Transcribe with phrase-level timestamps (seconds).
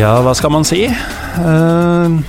[0.00, 0.86] Ja, hva skal man si?
[0.88, 2.22] Uh,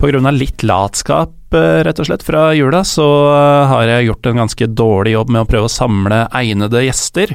[0.00, 4.28] grunn av litt latskap, uh, rett og slett, fra jula, så uh, har jeg gjort
[4.30, 7.34] en ganske dårlig jobb med å prøve å samle egnede gjester.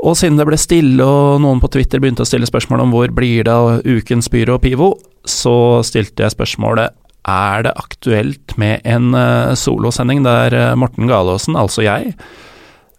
[0.00, 3.12] Og siden det ble stille og noen på Twitter begynte å stille spørsmål om hvor
[3.12, 4.88] blir det av ukens Pyro og Pivo,
[5.28, 6.96] så stilte jeg spørsmålet
[7.28, 9.12] er det aktuelt med en
[9.54, 12.16] solosending der Morten Galaasen, altså jeg,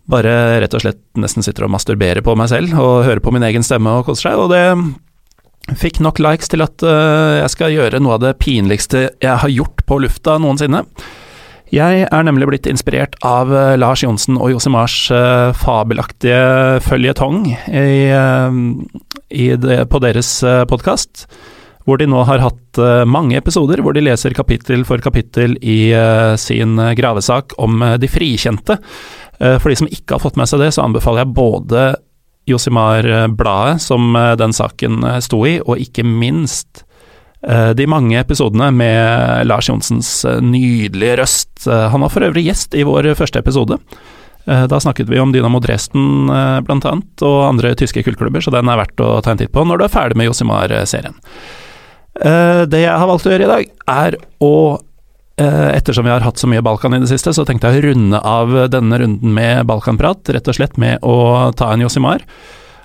[0.05, 3.43] bare rett og slett nesten sitter og masturberer på meg selv og hører på min
[3.49, 4.63] egen stemme og koser seg, og det
[5.71, 9.51] Fikk nok likes til at uh, jeg skal gjøre noe av det pinligste jeg har
[9.51, 10.83] gjort på lufta noensinne.
[11.73, 17.47] Jeg er nemlig blitt inspirert av uh, Lars Johnsen og Josimars uh, fabelaktige føljetong
[19.89, 21.25] på deres uh, podkast,
[21.87, 25.91] hvor de nå har hatt mange episoder hvor de leser kapittel for kapittel i
[26.39, 28.77] sin gravesak om de frikjente.
[29.37, 31.83] for de som ikke har fått med seg det, så anbefaler jeg både
[32.49, 36.83] Josimar-bladet som eh, den saken eh, sto i, og ikke minst
[37.47, 40.11] eh, de mange episodene med Lars Johnsens
[40.43, 41.67] nydelige røst.
[41.67, 43.79] Han var for øvrig gjest i vår første episode.
[44.43, 46.27] Da snakket vi om Dynamo Dresden
[46.67, 49.63] blant annet, og andre tyske kullklubber, så den er verdt å ta en titt på
[49.63, 51.15] når du er ferdig med Josimar-serien.
[52.11, 54.92] Det jeg har valgt å gjøre i dag, er å Eh,
[55.37, 58.19] ettersom vi har hatt så mye Balkan i det siste, så tenkte jeg å runde
[58.21, 62.21] av denne runden med Balkanprat, rett og slett med å ta en Josimar.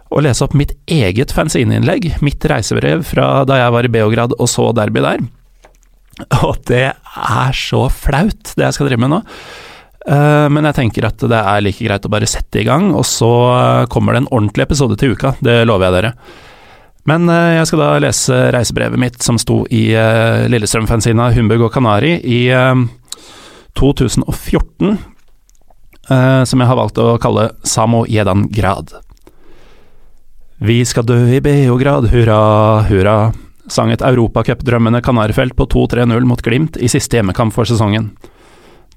[0.08, 4.48] Og lese opp mitt eget fanzineinnlegg, mitt reisebrev fra da jeg var i Beograd og
[4.48, 5.20] så derby der.
[6.48, 9.22] Og det er så flaut, det jeg skal drive med nå.
[10.08, 13.04] Eh, men jeg tenker at det er like greit å bare sette i gang, og
[13.06, 13.30] så
[13.92, 15.36] kommer det en ordentlig episode til uka.
[15.44, 16.14] Det lover jeg dere.
[17.08, 21.72] Men eh, jeg skal da lese reisebrevet mitt som sto i uh, Lillestrøm-fanzina Humbug og
[21.72, 22.74] Kanari i uh,
[23.78, 24.96] 2014,
[26.10, 28.92] uh, som jeg har valgt å kalle Samo Jedan Grad.
[30.58, 32.40] Vi skal dø i Beograd, hurra,
[32.90, 33.18] hurra,
[33.70, 38.10] sang et europacupdrømmende Kanarifelt på 2-3-0 mot Glimt i siste hjemmekamp for sesongen.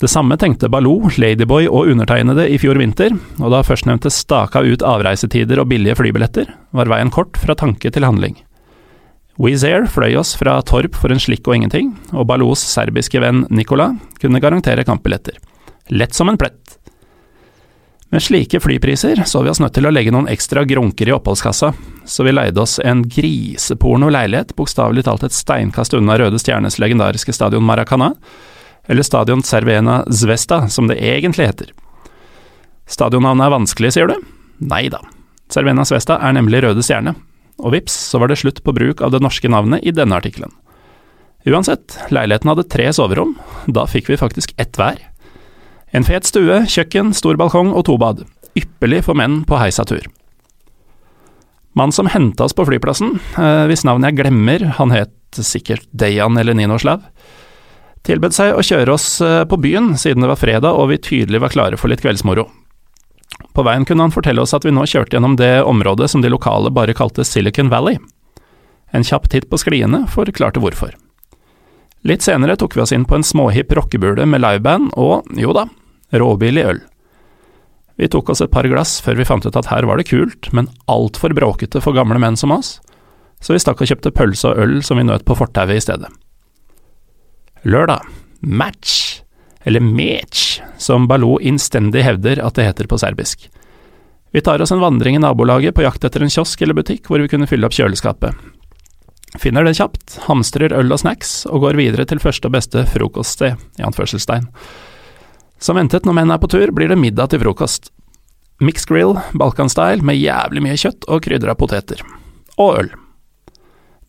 [0.02, 4.82] Det samme tenkte Baloo, Ladyboy og undertegnede i fjor vinter, og da førstnevnte staka ut
[4.82, 8.40] avreisetider og billige flybilletter, var veien kort fra tanke til handling.
[9.38, 13.46] Wizz Air fløy oss fra Torp for en slikk og ingenting, og Baloos serbiske venn
[13.54, 13.92] Nikola
[14.22, 15.38] kunne garantere kampbilletter.
[15.94, 16.80] Lett som en plett.
[18.12, 21.76] Med slike flypriser så vi oss nødt til å legge noen ekstra grunker i oppholdskassa,
[22.10, 27.38] så vi leide oss en griseporno leilighet, bokstavelig talt et steinkast unna Røde Stjernes legendariske
[27.38, 28.16] stadion Maracana,
[28.88, 31.74] eller Stadion Cervena Zvesta, som det egentlig heter.
[32.90, 34.16] Stadionnavnet er vanskelig, sier du?
[34.60, 35.02] Nei da.
[35.52, 37.16] Cervena Zvesta er nemlig Røde Stjerne,
[37.62, 40.54] og vips, så var det slutt på bruk av det norske navnet i denne artikkelen.
[41.50, 45.00] Uansett, leiligheten hadde tre soverom, da fikk vi faktisk ett hver.
[45.92, 48.24] En fet stue, kjøkken, stor balkong og to bad.
[48.58, 50.06] Ypperlig for menn på heisatur.
[51.76, 56.38] Mannen som henta oss på flyplassen, eh, hvis navn jeg glemmer, han het sikkert Dejan
[56.38, 57.06] eller Ninoslav,
[58.08, 61.42] tilbød seg å kjøre oss eh, på byen siden det var fredag og vi tydelig
[61.44, 62.48] var klare for litt kveldsmoro.
[63.56, 66.32] På veien kunne han fortelle oss at vi nå kjørte gjennom det området som de
[66.32, 68.00] lokale bare kalte Silicon Valley.
[68.92, 70.96] En kjapp titt på skliene forklarte hvorfor.
[72.08, 75.68] Litt senere tok vi oss inn på en småhipp rockebule med liveband og, jo da,
[76.18, 76.82] råbillig øl.
[78.02, 80.50] Vi tok oss et par glass før vi fant ut at her var det kult,
[80.56, 82.80] men altfor bråkete for gamle menn som oss,
[83.42, 86.10] så vi stakk og kjøpte pølse og øl som vi nøt på fortauet i stedet.
[87.62, 88.06] Lørdag.
[88.40, 89.22] Match,
[89.64, 93.50] eller mech, som Baloo innstendig hevder at det heter på serbisk.
[94.32, 97.22] Vi tar oss en vandring i nabolaget på jakt etter en kiosk eller butikk hvor
[97.22, 98.34] vi kunne fylle opp kjøleskapet.
[99.40, 103.62] Finner det kjapt, hamstrer øl og snacks, og går videre til første og beste frokoststed,
[103.80, 104.50] i anførselstegn.
[105.62, 107.92] Som ventet når menn er på tur, blir det middag til frokost.
[108.62, 112.02] Mixed grill, balkanstyle, med jævlig mye kjøtt og krydra poteter.
[112.58, 112.92] Og øl.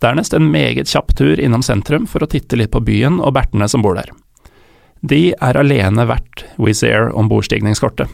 [0.03, 3.69] Dernest en meget kjapp tur innom sentrum for å titte litt på byen og bertene
[3.71, 4.11] som bor der.
[5.03, 8.11] De er alene verdt Wizz Air ombordstigningskortet.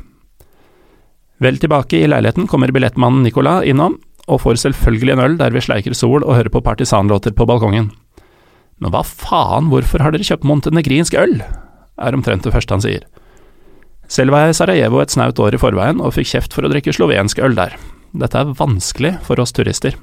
[1.39, 3.97] Vel tilbake i leiligheten kommer billettmannen Nicolas innom,
[4.29, 7.93] og får selvfølgelig en øl der vi sleiker sol og hører på partisanlåter på balkongen.
[8.79, 11.41] Men hva faen, hvorfor har dere kjøpt montenegrinsk øl?
[11.99, 13.07] er omtrent det første han sier.
[14.09, 16.71] Selv var jeg i Sarajevo et snaut år i forveien og fikk kjeft for å
[16.73, 17.75] drikke slovensk øl der.
[18.17, 19.97] Dette er vanskelig for oss turister.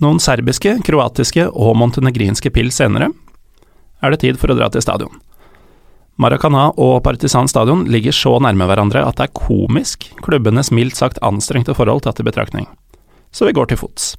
[0.00, 3.10] Noen serbiske, kroatiske og montenegrinske pils senere
[4.00, 5.12] er det tid for å dra til stadion.
[6.20, 11.20] Maracana og Partisan stadion ligger så nærme hverandre at det er komisk, klubbenes mildt sagt
[11.24, 12.66] anstrengte forhold tatt i betraktning.
[13.32, 14.14] Så vi går til fots.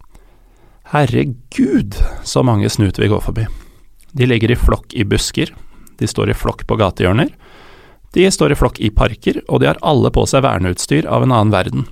[0.94, 3.48] Herregud, så mange snut vi går forbi.
[4.18, 5.54] De ligger i flokk i busker,
[5.98, 7.30] de står i flokk på gatehjørner,
[8.14, 11.32] de står i flokk i parker, og de har alle på seg verneutstyr av en
[11.32, 11.86] annen verden.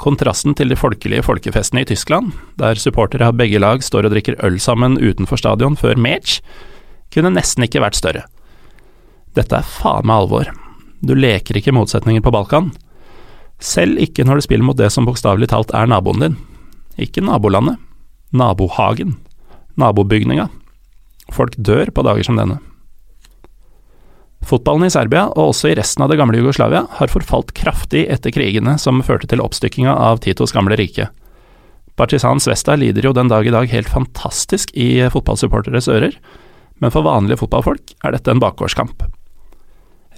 [0.00, 4.38] Kontrasten til de folkelige folkefestene i Tyskland, der supportere av begge lag står og drikker
[4.44, 6.40] øl sammen utenfor stadion før match,
[7.14, 8.24] kunne nesten ikke vært større.
[9.38, 10.50] Dette er faen meg alvor.
[11.04, 12.72] Du leker ikke motsetninger på Balkan.
[13.62, 16.36] Selv ikke når du spiller mot det som bokstavelig talt er naboen din.
[16.98, 17.78] Ikke nabolandet.
[18.34, 19.16] Nabohagen.
[19.78, 20.48] Nabobygninga.
[21.34, 22.58] Folk dør på dager som denne.
[24.44, 28.34] Fotballen i Serbia, og også i resten av det gamle Jugoslavia, har forfalt kraftig etter
[28.34, 31.08] krigene som førte til oppstykkinga av Titos gamle rike.
[31.96, 36.16] Partisan Svesta lider jo den dag i dag helt fantastisk i fotballsupporteres ører,
[36.82, 39.06] men for vanlige fotballfolk er dette en bakgårdskamp.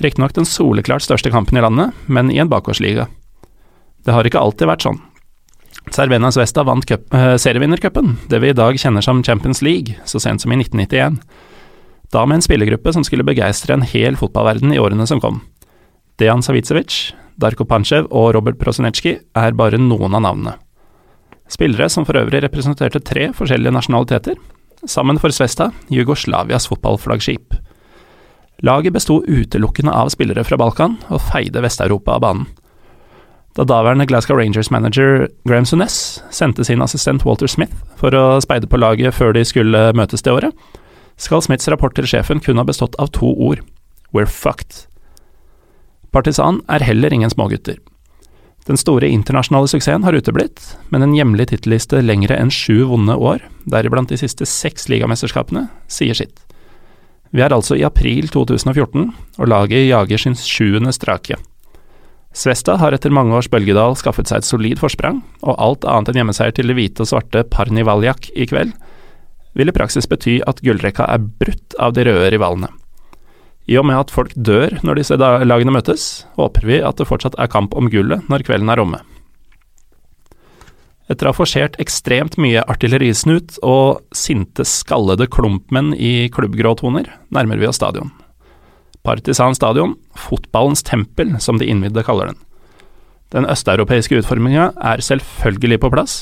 [0.03, 3.07] Riktignok den soleklart største kampen i landet, men i en bakgårdsliga.
[4.05, 5.03] Det har ikke alltid vært sånn.
[5.95, 10.43] Cervena Svesta vant eh, serievinnercupen, det vi i dag kjenner som Champions League, så sent
[10.43, 11.21] som i 1991.
[12.13, 15.41] Da med en spillergruppe som skulle begeistre en hel fotballverden i årene som kom.
[16.21, 20.57] Dejan Savicevic, Darko Panchev og Robert Prosinecki er bare noen av navnene.
[21.53, 24.39] Spillere som for øvrig representerte tre forskjellige nasjonaliteter,
[24.87, 27.55] sammen for Svesta Jugoslavias fotballflaggskip.
[28.65, 32.47] Laget besto utelukkende av spillere fra Balkan, og feide Vest-Europa av banen.
[33.57, 38.81] Da daværende Glasgow Rangers-manager Graham Sunes sendte sin assistent Walter Smith for å speide på
[38.81, 40.53] laget før de skulle møtes det året,
[41.17, 43.65] skal Smiths rapport til sjefen kun ha bestått av to ord–
[44.15, 44.87] we're fucked.
[46.13, 47.77] Partisan er heller ingen smågutter.
[48.67, 53.45] Den store internasjonale suksessen har uteblitt, men en hjemlig tittelliste lengre enn sju vonde år,
[53.71, 56.41] deriblant de siste seks ligamesterskapene, sier sitt.
[57.31, 61.39] Vi er altså i april 2014, og laget jager sin sjuende strake.
[62.37, 66.23] Svesta har etter mange års bølgedal skaffet seg et solid forsprang, og alt annet enn
[66.23, 68.75] hjemmeseier til det hvite og svarte Parnivaljak i kveld
[69.57, 72.71] vil i praksis bety at gullrekka er brutt av de røde rivalene.
[73.67, 77.35] I og med at folk dør når disse lagene møtes, håper vi at det fortsatt
[77.41, 79.01] er kamp om gullet når kvelden er omme.
[81.11, 87.69] Etter å ha forsert ekstremt mye artillerisnut og sinte, skallede klumpmenn i klubbgråtoner, nærmer vi
[87.69, 88.11] oss stadion.
[89.07, 92.41] Partisan stadion, fotballens tempel, som de innvidde kaller den.
[93.35, 96.17] Den østeuropeiske utforminga er selvfølgelig på plass.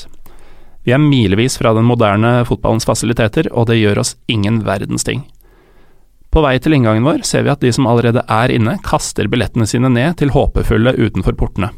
[0.85, 5.23] Vi er milevis fra den moderne fotballens fasiliteter, og det gjør oss ingen verdens ting.
[6.29, 9.65] På vei til inngangen vår ser vi at de som allerede er inne, kaster billettene
[9.69, 11.71] sine ned til håpefulle utenfor portene.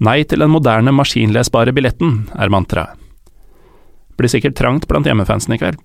[0.00, 2.96] Nei til den moderne, maskinlesbare billetten, er mantraet.
[4.16, 5.80] Blir sikkert trangt blant hjemmefansen i kveld.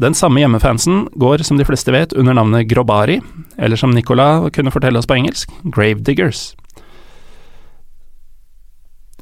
[0.00, 3.20] Den samme hjemmefansen går, som de fleste vet, under navnet Grobari,
[3.56, 6.50] eller som Nicola kunne fortelle oss på engelsk, Gravediggers.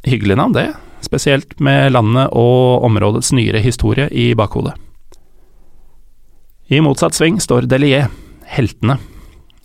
[0.06, 0.70] Hyggelig navn, det,
[1.04, 4.74] spesielt med landet og områdets nyere historie i bakhodet.
[6.72, 8.08] I motsatt sving står Delier,
[8.48, 8.96] heltene,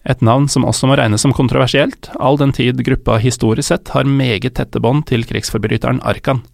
[0.08, 4.08] et navn som også må regnes som kontroversielt, all den tid gruppa historisk sett har
[4.08, 6.46] meget tette bånd til krigsforbryteren Arkan.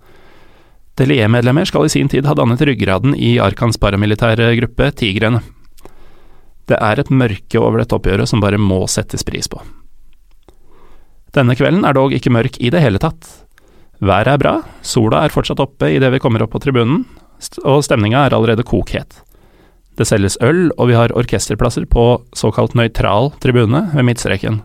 [0.98, 5.44] Delier-medlemmer skal i sin tid ha dannet ryggraden i Arkans paramilitære gruppe Tigrene.
[6.70, 9.62] Det er et mørke over dette oppgjøret som bare må settes pris på.
[11.34, 13.26] Denne kvelden er dog ikke mørk i det hele tatt.
[14.02, 17.04] Været er bra, sola er fortsatt oppe idet vi kommer opp på tribunen,
[17.64, 19.22] og stemninga er allerede kokhet.
[19.98, 24.62] Det selges øl, og vi har orkesterplasser på såkalt nøytral tribune ved midtstreken.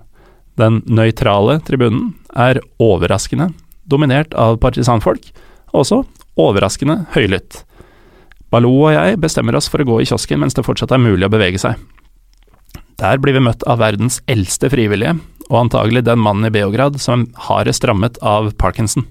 [0.58, 3.52] Den nøytrale tribunen er overraskende
[3.88, 5.30] dominert av partisanfolk,
[5.72, 6.02] og også
[6.38, 7.62] overraskende høylytt.
[8.52, 11.26] Baloo og jeg bestemmer oss for å gå i kiosken mens det fortsatt er mulig
[11.26, 11.76] å bevege seg.
[12.98, 15.18] Der blir vi møtt av verdens eldste frivillige,
[15.48, 19.06] og antagelig den mannen i Beograd som hardest rammet av parkinson.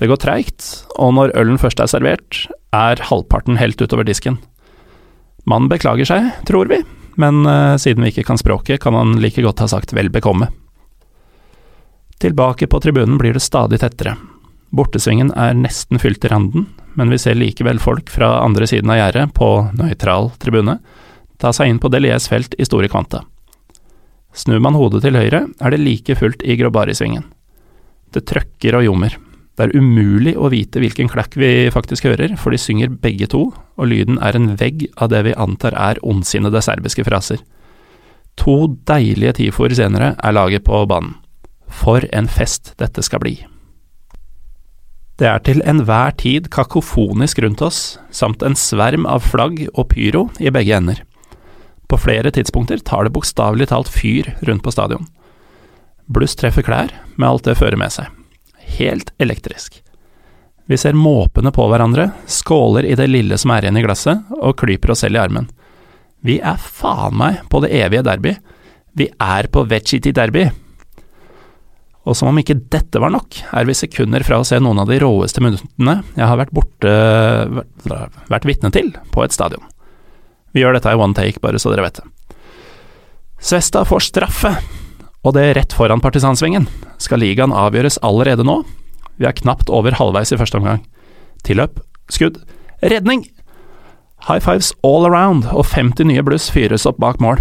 [0.00, 0.64] Det går treigt,
[0.96, 4.38] og når ølen først er servert, er halvparten helt utover disken.
[5.44, 6.80] Mannen beklager seg, tror vi,
[7.20, 10.48] men uh, siden vi ikke kan språket, kan han like godt ha sagt vel bekomme.
[12.20, 14.16] Tilbake på tribunen blir det stadig tettere.
[14.72, 19.02] Bortesvingen er nesten fylt til randen, men vi ser likevel folk fra andre siden av
[19.02, 20.78] gjerdet, på nøytral tribune,
[21.40, 23.26] ta seg inn på Deliers felt i store kvanta.
[24.32, 27.26] Snur man hodet til høyre, er det like fullt i Grobari-svingen.
[28.14, 29.16] Det trøkker og ljommer.
[29.60, 33.42] Det er umulig å vite hvilken klakk vi faktisk hører, for de synger begge to,
[33.52, 37.42] og lyden er en vegg av det vi antar er ondsinnede serbiske fraser.
[38.40, 41.18] To deilige tifoer senere er laget på banen.
[41.68, 43.34] For en fest dette skal bli.
[45.20, 50.30] Det er til enhver tid kakofonisk rundt oss, samt en sverm av flagg og pyro
[50.40, 51.02] i begge ender.
[51.84, 55.04] På flere tidspunkter tar det bokstavelig talt fyr rundt på stadion.
[56.08, 58.08] Bluss treffer klær, med alt det fører med seg
[58.78, 59.80] helt elektrisk.
[60.70, 64.58] Vi ser måpende på hverandre, skåler i det lille som er igjen i glasset, og
[64.60, 65.48] klyper oss selv i armen.
[66.22, 68.36] Vi er faen meg på det evige derby.
[68.94, 70.44] Vi er på Vecchiti derby.
[72.08, 74.88] Og som om ikke dette var nok, er vi sekunder fra å se noen av
[74.88, 76.94] de råeste minuttene jeg har vært borte
[78.30, 79.62] vært vitne til på et stadion.
[80.54, 82.06] Vi gjør dette i one take, bare så dere vet det.
[83.40, 84.54] Svesta får straffe,
[85.24, 86.66] og det rett foran partisansvingen.
[87.02, 88.60] Skal ligaen avgjøres allerede nå?
[89.20, 90.82] Vi er knapt over halvveis i første omgang.
[91.44, 91.80] Tilløp,
[92.12, 92.40] skudd,
[92.80, 93.26] redning!
[94.28, 97.40] High fives all around, og 50 nye bluss fyres opp bak mål.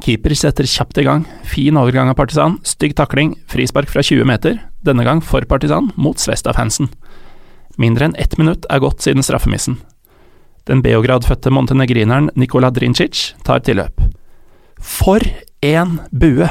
[0.00, 1.24] Keeper setter kjapt i gang.
[1.46, 6.18] Fin overgang av Partisan, stygg takling, frispark fra 20 meter, denne gang for Partisan, mot
[6.18, 6.88] Svesta-fansen.
[7.80, 9.80] Mindre enn ett minutt er gått siden straffemissen.
[10.68, 14.02] Den Beograd-fødte montenegrineren Nikola Drincic tar tilløp.
[14.78, 15.24] For
[15.66, 16.48] en bue!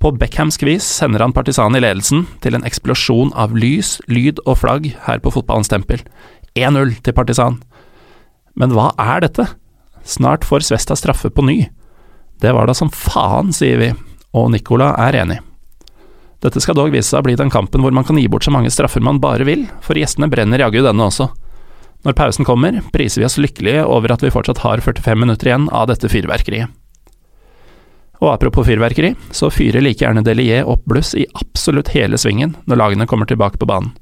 [0.00, 4.62] På Beckhamsk vis sender han partisanen i ledelsen til en eksplosjon av lys, lyd og
[4.62, 6.00] flagg her på fotballens tempel.
[6.56, 7.58] 1-0 til Partisan.
[8.56, 9.44] Men hva er dette?
[10.08, 11.58] Snart får Svesta straffe på ny.
[12.40, 13.90] Det var da som faen, sier vi,
[14.32, 15.38] og Nicola er enig.
[16.40, 18.56] Dette skal dog vise seg å bli den kampen hvor man kan gi bort så
[18.56, 21.28] mange straffer man bare vil, for gjestene brenner jaggu denne også.
[22.08, 25.68] Når pausen kommer, priser vi oss lykkelige over at vi fortsatt har 45 minutter igjen
[25.68, 26.72] av dette fyrverkeriet.
[28.20, 32.80] Og apropos fyrverkeri, så fyrer like gjerne Delier opp bluss i absolutt hele svingen når
[32.82, 33.94] lagene kommer tilbake på banen.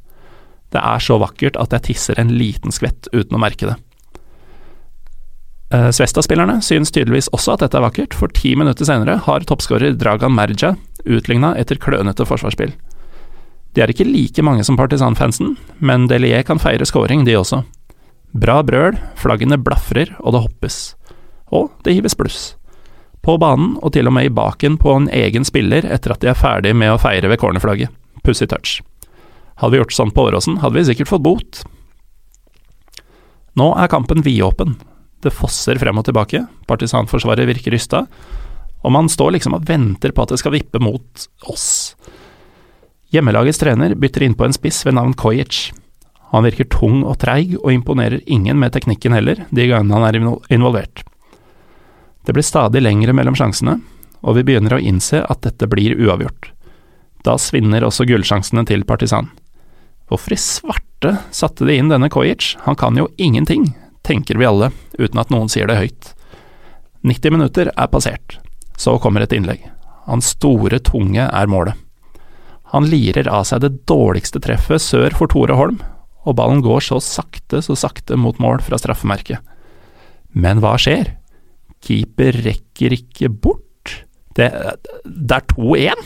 [0.74, 3.76] Det er så vakkert at jeg tisser en liten skvett uten å merke det.
[5.68, 9.96] Uh, Svesta-spillerne synes tydeligvis også at dette er vakkert, for ti minutter senere har toppskårer
[10.00, 12.72] Dragan Merja utligna etter klønete forsvarsspill.
[13.76, 17.62] De er ikke like mange som partisanfansen, men Delier kan feire scoring, de også.
[18.32, 20.78] Bra brøl, flaggene blafrer, og det hoppes.
[21.54, 22.57] Og det hives bluss.
[23.28, 26.30] På banen, og til og med i baken på en egen spiller etter at de
[26.30, 27.92] er ferdig med å feire ved cornerflagget.
[28.24, 28.78] Pussy touch.
[29.60, 31.58] Hadde vi gjort sånn på Åråsen, hadde vi sikkert fått bot.
[33.60, 34.78] Nå er kampen vidåpen,
[35.20, 38.06] det fosser frem og tilbake, partisanforsvaret virker rysta,
[38.80, 41.68] og man står liksom og venter på at det skal vippe mot oss.
[43.12, 45.66] Hjemmelagets trener bytter innpå en spiss ved navn Kojic.
[46.32, 50.22] Han virker tung og treig, og imponerer ingen med teknikken heller, de gangene han er
[50.54, 51.04] involvert.
[52.28, 53.78] Det blir stadig lengre mellom sjansene,
[54.20, 56.50] og vi begynner å innse at dette blir uavgjort.
[57.24, 59.30] Da svinner også gullsjansene til Partisan.
[60.12, 63.70] Hvorfor i svarte satte de inn denne Kojic, han kan jo ingenting,
[64.04, 64.68] tenker vi alle,
[64.98, 66.10] uten at noen sier det høyt.
[67.08, 68.36] 90 minutter er passert.
[68.76, 69.62] Så kommer et innlegg.
[70.04, 71.80] Hans store tunge er målet.
[72.74, 75.80] Han lirer av seg det dårligste treffet sør for Tore Holm,
[76.28, 79.40] og ballen går så sakte, så sakte mot mål fra straffemerket.
[80.36, 81.14] Men hva skjer?
[81.84, 84.04] Keeper rekker ikke bort.
[84.38, 84.50] Det,
[85.04, 86.04] det er 2-1!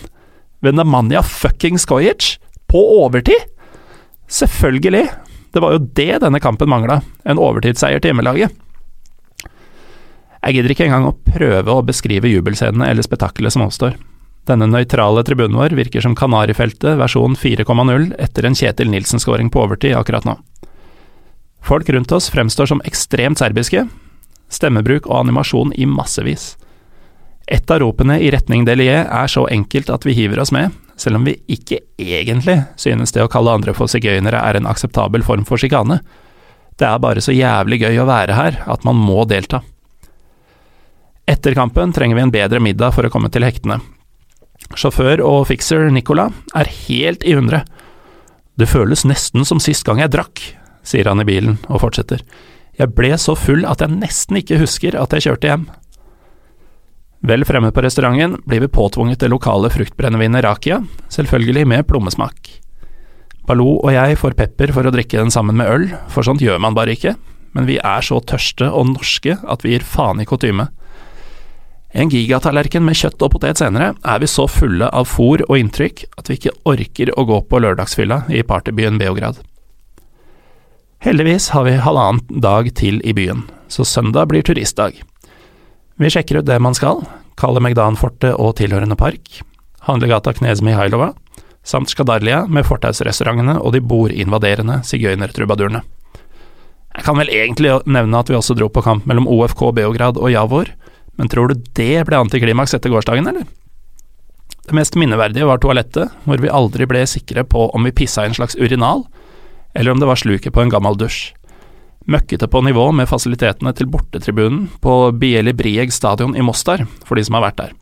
[0.63, 2.37] Ved Nemanja fucking Skojic!
[2.71, 3.49] På overtid!
[4.33, 5.09] Selvfølgelig!
[5.53, 8.55] Det var jo det denne kampen mangla, en overtidsseier til hjemmelaget.
[10.43, 13.99] Jeg gidder ikke engang å prøve å beskrive jubelscenene eller spetakkelet som oppstår.
[14.49, 19.95] Denne nøytrale tribunen vår virker som Kanarifeltet versjon 4,0 etter en Kjetil Nilsen-skåring på overtid
[19.95, 20.35] akkurat nå.
[21.63, 23.85] Folk rundt oss fremstår som ekstremt serbiske,
[24.53, 26.53] stemmebruk og animasjon i massevis.
[27.47, 31.19] Et av ropene i retning Delier er så enkelt at vi hiver oss med, selv
[31.19, 35.45] om vi ikke egentlig synes det å kalle andre for sigøynere er en akseptabel form
[35.49, 35.99] for sjikane.
[36.79, 39.63] Det er bare så jævlig gøy å være her at man må delta.
[41.29, 43.81] Etter kampen trenger vi en bedre middag for å komme til hektene.
[44.79, 46.29] Sjåfør og fikser Nicola
[46.59, 47.63] er helt i hundre.
[48.59, 50.43] Det føles nesten som sist gang jeg drakk,
[50.87, 52.23] sier han i bilen og fortsetter.
[52.83, 55.69] Jeg ble så full at jeg nesten ikke husker at jeg kjørte hjem.
[57.23, 62.57] Vel fremme på restauranten blir vi påtvunget det lokale fruktbrennevinet Rakia, selvfølgelig med plommesmak.
[63.47, 66.59] Baloo og jeg får pepper for å drikke den sammen med øl, for sånt gjør
[66.63, 67.15] man bare ikke,
[67.55, 70.67] men vi er så tørste og norske at vi gir faen i kutyme.
[71.95, 76.07] En gigatallerken med kjøtt og potet senere er vi så fulle av fôr og inntrykk
[76.19, 79.39] at vi ikke orker å gå på lørdagsfylla i partybyen Beograd.
[81.03, 85.01] Heldigvis har vi halvannen dag til i byen, så søndag blir turistdag.
[85.99, 87.01] Vi sjekker ut det man skal,
[87.35, 89.41] Kalle Megdan-fortet og tilhørende park,
[89.83, 91.09] handlegata Knez Mihailova,
[91.67, 95.81] samt Skadarlia med fortausrestaurantene og de bordinvaderende sigøynertrubadurene.
[96.93, 100.31] Jeg kan vel egentlig nevne at vi også dro på kamp mellom OFK Beograd og
[100.31, 100.71] Javor,
[101.19, 103.51] men tror du det ble antiklimaks etter gårsdagen, eller?
[104.69, 108.31] Det mest minneverdige var toalettet, hvor vi aldri ble sikre på om vi pissa i
[108.31, 109.03] en slags urinal,
[109.75, 111.33] eller om det var sluket på en gammel dusj
[112.11, 117.25] møkkete på nivå med fasilitetene til bortetribunen på Bieli Brieg stadion i Mostar, for de
[117.27, 117.73] som har vært der.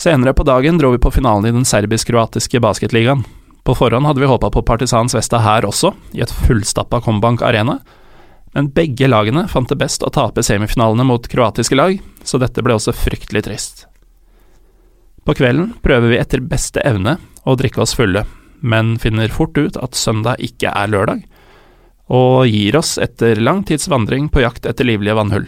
[0.00, 3.26] Senere på dagen dro vi på finalen i den serbisk-kroatiske basketligaen.
[3.64, 7.80] På forhånd hadde vi håpa på Partisan Svesta her også, i et fullstappa Kombank Arena,
[8.56, 12.74] men begge lagene fant det best å tape semifinalene mot kroatiske lag, så dette ble
[12.74, 13.84] også fryktelig trist.
[15.28, 18.24] På kvelden prøver vi etter beste evne å drikke oss fulle,
[18.60, 21.24] men finner fort ut at søndag ikke er lørdag,
[22.10, 25.46] og gir oss etter lang tids vandring på jakt etter livlige vannhull.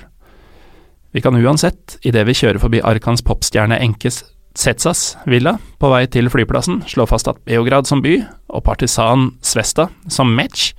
[1.12, 4.23] Vi kan uansett, idet vi kjører forbi Arkans popstjerne Enkes
[4.57, 8.19] Tsetsas villa på vei til flyplassen, slå fast at Beograd som by,
[8.52, 10.73] og partisan Svesta som match,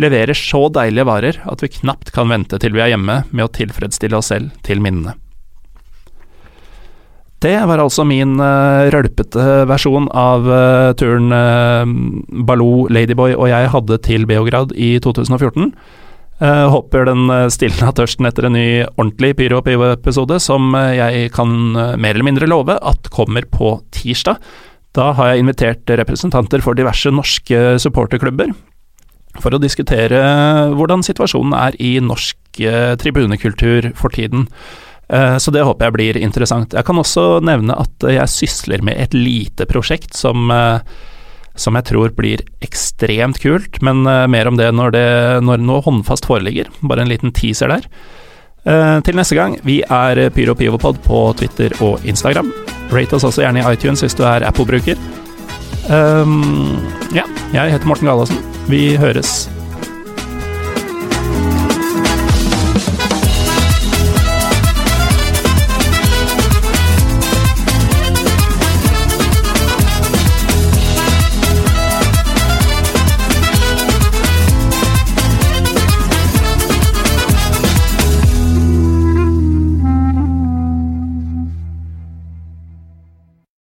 [0.00, 3.52] leverer så deilige varer at vi knapt kan vente til vi er hjemme med å
[3.52, 5.16] tilfredsstille oss selv til minnene.
[7.44, 11.84] Det var altså min uh, rølpete versjon av uh, turen uh,
[12.48, 15.68] Baloo, Ladyboy og jeg hadde til Beograd i 2014.
[16.40, 22.14] Uh, håper den stilna tørsten etter en ny ordentlig Pyro Pivo-episode, som jeg kan mer
[22.16, 24.40] eller mindre love at kommer på tirsdag.
[24.96, 28.54] Da har jeg invitert representanter for diverse norske supporterklubber
[29.44, 30.22] for å diskutere
[30.72, 32.62] hvordan situasjonen er i norsk
[33.02, 34.46] tribunekultur for tiden.
[35.08, 36.74] Eh, så det håper jeg blir interessant.
[36.74, 40.80] Jeg kan også nevne at jeg sysler med et lite prosjekt som, eh,
[41.54, 45.08] som jeg tror blir ekstremt kult, men eh, mer om det når, det
[45.46, 46.70] når noe håndfast foreligger.
[46.82, 47.90] Bare en liten teaser der.
[48.66, 52.48] Til neste gang, vi er Pyro Pivopod på Twitter og Instagram.
[52.90, 54.98] Rate oss også gjerne i iTunes hvis du er Apple-bruker.
[55.86, 56.74] Um,
[57.14, 57.22] ja,
[57.54, 58.42] jeg heter Morten Galaasen.
[58.66, 59.44] Vi høres